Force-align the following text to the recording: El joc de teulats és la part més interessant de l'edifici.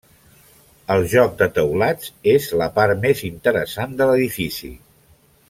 El 0.93 1.03
joc 1.11 1.35
de 1.41 1.47
teulats 1.57 2.09
és 2.33 2.49
la 2.63 2.69
part 2.79 3.05
més 3.05 3.23
interessant 3.29 3.95
de 4.01 4.09
l'edifici. 4.13 4.73